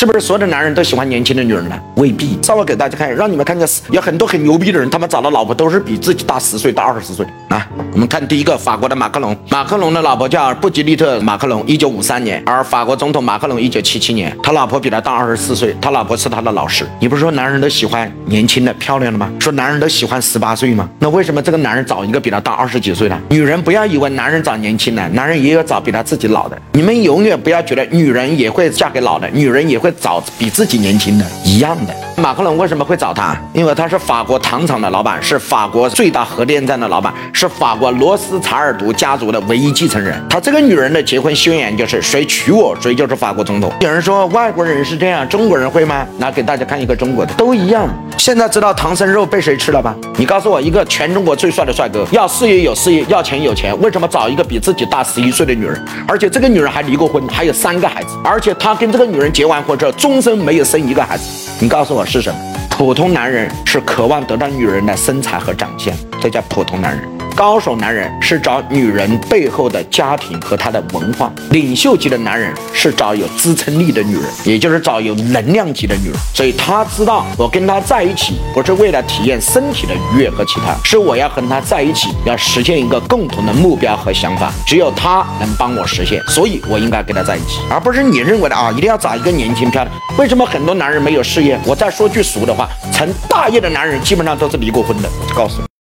[0.00, 1.76] 是不是所有的男人都喜欢年轻的女人呢？
[1.96, 2.38] 未必。
[2.40, 7.66] 稍微给大家看，让你们看见有很多很牛逼的人，他们找的老婆都是比自己大十岁、大二十岁啊。
[7.92, 16.86] 我们看第一个，法国的马克龙，马克龙的老婆叫布吉利特·马克龙，一九五三年，而法国总统马克龙一九七七年，他老婆比他大二十四岁，他老婆是他的老师。
[17.00, 19.28] 你不是说男人都喜欢年轻的、漂亮的吗？
[19.40, 20.88] 说男人都喜欢十八岁吗？
[21.00, 23.60] 那为什么这个男人找一个比他大二十几岁的女人？
[23.60, 26.56] 不要以为男人找年轻的，男人也有找比他自己老的。
[26.74, 32.07] 你们永远不要觉得女人也会嫁给老的，女人也会找比自己年轻的一样的。
[32.18, 33.36] 马克龙为什么会找他？
[33.52, 40.20] 因为他是法国糖厂的老板，是法国最大核电站的老板，是法国罗斯柴尔德家族的唯一继承人。
[40.28, 43.72] 他这个女人的结婚宣言就是谁娶我，谁就是法国总统。
[43.80, 46.04] 有人说外国人是这样，中国人会吗？
[46.18, 47.88] 来给大家看一个中国的，都一样。
[48.16, 49.94] 现在知道唐僧肉被谁吃了吧？
[50.16, 55.80] 你告诉我，一个全中国最帅的帅哥，要事业有事业，要钱有钱，为什么找一个比自己大十一岁的女人？
[56.08, 61.24] 而且这个女人还离过婚，还有三个孩子，而且他跟这个女人结完婚之后，终身没有生一个孩子。
[61.60, 62.40] 你告诉我是什么？
[62.70, 67.17] 普通男人是渴望得到女人的身材和长相，这叫普通男人。
[67.38, 76.16] 高手男人是找女人背后的家庭和她的文化，领袖级的男人是找有支撑力的女人，也就是找有能量级的女人。
[76.34, 84.52] 所以他知道，我跟他在一起不是为了体验身体的愉悦和其他，是我要和他在一起，要实现一个共同的目标和想法。
[84.66, 89.96] 只有他能帮我实现，所以我应该跟他在一起，而不是你认为的啊，一定要找一个年轻漂亮。
[90.18, 91.56] 为什么很多男人没有事业？
[91.64, 95.08] 我再说句俗的话，成大业的男人基本上都是离过婚的。
[95.20, 95.77] 我告诉你。